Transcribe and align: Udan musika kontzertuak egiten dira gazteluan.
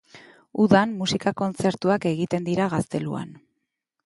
Udan 0.63 0.95
musika 1.01 1.33
kontzertuak 1.43 2.09
egiten 2.13 2.49
dira 2.49 2.69
gazteluan. 2.73 3.31